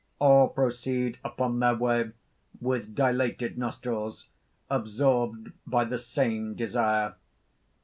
All 0.17 0.47
proceed 0.49 1.19
upon 1.23 1.59
their 1.59 1.75
way 1.75 2.09
with 2.59 2.95
dilated 2.95 3.55
nostrils, 3.55 4.25
absorbed 4.67 5.51
by 5.67 5.85
the 5.85 5.99
same 5.99 6.55
desire. 6.55 7.13